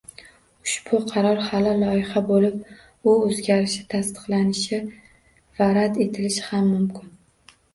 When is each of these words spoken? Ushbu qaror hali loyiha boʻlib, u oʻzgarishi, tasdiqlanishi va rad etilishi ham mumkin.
Ushbu 0.67 0.99
qaror 1.11 1.41
hali 1.49 1.73
loyiha 1.81 2.23
boʻlib, 2.31 2.57
u 3.11 3.13
oʻzgarishi, 3.27 3.83
tasdiqlanishi 3.93 4.81
va 5.61 5.69
rad 5.81 6.01
etilishi 6.07 6.49
ham 6.49 6.69
mumkin. 6.75 7.15